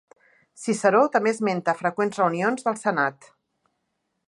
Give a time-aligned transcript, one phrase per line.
[0.61, 3.31] Ciceró també esmenta freqüents reunions del senat.